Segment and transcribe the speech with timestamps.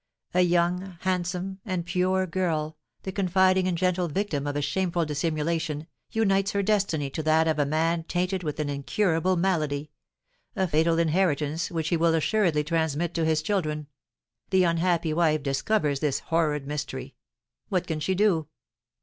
[0.33, 5.85] A young, handsome, and pure girl, the confiding and gentle victim of a shameful dissimulation,
[6.11, 9.91] unites her destiny to that of a man tainted with an incurable malady,
[10.55, 13.85] a fatal inheritance which he will assuredly transmit to his children.
[14.49, 17.13] The unhappy wife discovers this horrid mystery.
[17.69, 18.47] What can she do?